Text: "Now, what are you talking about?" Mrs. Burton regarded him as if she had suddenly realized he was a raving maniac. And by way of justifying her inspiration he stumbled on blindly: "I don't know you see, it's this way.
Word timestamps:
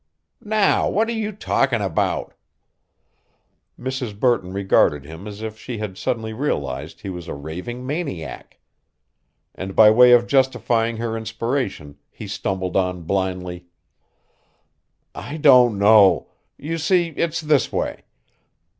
"Now, 0.43 0.89
what 0.89 1.07
are 1.09 1.13
you 1.13 1.31
talking 1.31 1.79
about?" 1.79 2.33
Mrs. 3.79 4.19
Burton 4.19 4.51
regarded 4.51 5.05
him 5.05 5.27
as 5.27 5.43
if 5.43 5.59
she 5.59 5.77
had 5.77 5.95
suddenly 5.95 6.33
realized 6.33 7.01
he 7.01 7.09
was 7.11 7.27
a 7.27 7.35
raving 7.35 7.85
maniac. 7.85 8.57
And 9.53 9.75
by 9.75 9.91
way 9.91 10.11
of 10.13 10.25
justifying 10.25 10.97
her 10.97 11.15
inspiration 11.15 11.99
he 12.09 12.25
stumbled 12.25 12.75
on 12.75 13.03
blindly: 13.03 13.67
"I 15.13 15.37
don't 15.37 15.77
know 15.77 16.29
you 16.57 16.79
see, 16.79 17.09
it's 17.09 17.39
this 17.39 17.71
way. 17.71 18.01